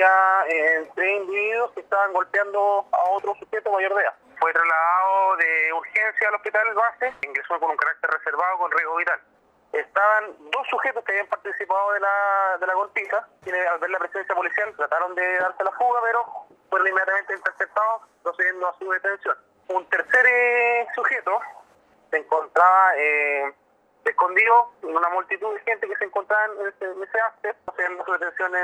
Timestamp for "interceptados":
17.34-18.02